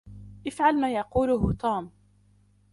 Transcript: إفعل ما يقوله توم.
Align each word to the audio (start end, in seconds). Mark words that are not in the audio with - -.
إفعل 0.47 0.75
ما 0.81 0.91
يقوله 0.93 1.53
توم. 1.53 1.91